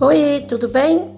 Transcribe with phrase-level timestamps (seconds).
[0.00, 1.08] Oi, tudo bem?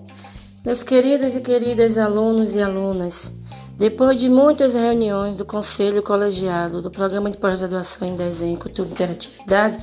[0.62, 3.32] Meus queridos e queridas alunos e alunas,
[3.74, 8.92] depois de muitas reuniões do Conselho Colegiado do Programa de Pós-Graduação em Desenho, Cultura e
[8.92, 9.78] Interatividade,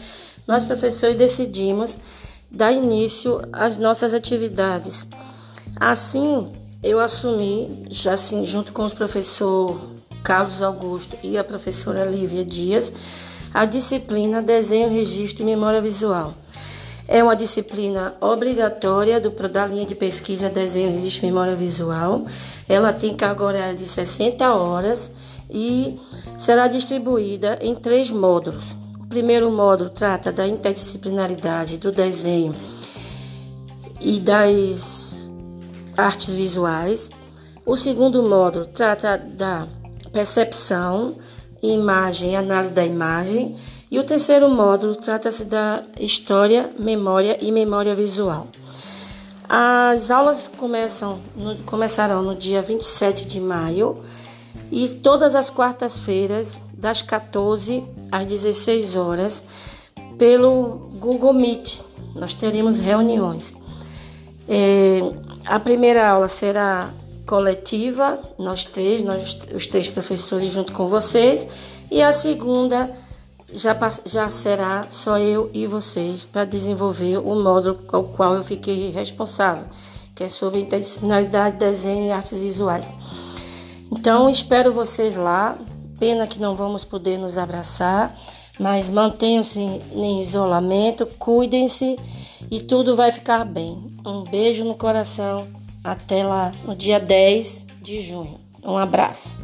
[0.48, 1.98] nós professores decidimos
[2.52, 5.08] dar início às nossas atividades.
[5.76, 6.52] Assim,
[6.84, 9.82] eu assumi, já assim, junto com os professores
[10.24, 12.94] Carlos Augusto e a professora Lívia Dias,
[13.52, 16.36] a disciplina Desenho, Registro e Memória Visual.
[17.08, 22.26] É uma disciplina obrigatória do, da linha de pesquisa Desenho, Registro e Memória Visual.
[22.68, 25.12] Ela tem carga horária de 60 horas
[25.50, 26.00] e
[26.38, 28.78] será distribuída em três módulos.
[29.02, 32.56] O primeiro módulo trata da interdisciplinaridade do desenho
[34.00, 35.32] e das
[35.98, 37.10] artes visuais.
[37.66, 39.68] O segundo módulo trata da
[40.12, 41.16] percepção,
[41.72, 43.56] imagem análise da imagem.
[43.90, 48.48] E o terceiro módulo trata-se da história, memória e memória visual.
[49.48, 54.04] As aulas começam no, começarão no dia 27 de maio
[54.72, 59.44] e todas as quartas-feiras, das 14 às 16 horas,
[60.18, 61.82] pelo Google Meet.
[62.16, 63.54] Nós teremos reuniões.
[64.50, 65.00] É,
[65.46, 66.92] a primeira aula será
[67.26, 71.48] coletiva, nós três, nós, os três professores junto com vocês,
[71.90, 72.92] e a segunda
[73.54, 78.44] já, já será só eu e vocês para desenvolver o módulo com o qual eu
[78.44, 79.66] fiquei responsável,
[80.16, 82.94] que é sobre interdisciplinaridade, desenho e artes visuais.
[83.92, 85.58] Então, espero vocês lá.
[86.00, 88.14] Pena que não vamos poder nos abraçar,
[88.60, 91.98] mas mantenham-se em isolamento, cuidem-se
[92.50, 93.96] e tudo vai ficar bem.
[94.06, 95.63] Um beijo no coração.
[95.84, 98.40] Até lá no dia 10 de junho.
[98.64, 99.43] Um abraço.